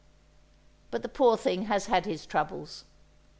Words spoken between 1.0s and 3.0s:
the poor thing has had his troubles.